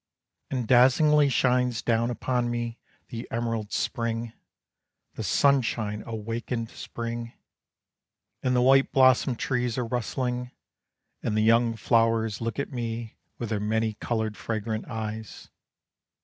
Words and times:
And 0.49 0.67
dazzlingly 0.67 1.29
shines 1.29 1.83
down 1.83 2.09
upon 2.09 2.49
me 2.49 2.79
The 3.09 3.27
emerald 3.29 3.71
spring, 3.71 4.33
the 5.13 5.21
sunshine 5.23 6.01
awakened 6.07 6.71
spring, 6.71 7.33
And 8.41 8.55
the 8.55 8.63
white 8.63 8.91
blossomed 8.91 9.37
trees 9.37 9.77
are 9.77 9.85
rustling; 9.85 10.49
And 11.21 11.37
the 11.37 11.43
young 11.43 11.75
flowers 11.75 12.41
look 12.41 12.57
at 12.57 12.71
me, 12.73 13.17
With 13.37 13.49
their 13.49 13.59
many 13.59 13.93
colored, 13.93 14.35
fragrant 14.37 14.87
eyes. 14.87 15.49